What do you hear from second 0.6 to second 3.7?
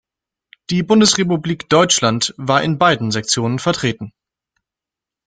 Die Bundesrepublik Deutschland war in beiden Sektionen